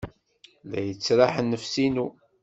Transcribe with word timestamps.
La 0.69 0.79
yettraḥ 0.87 1.33
nnefs-inu. 1.41 2.07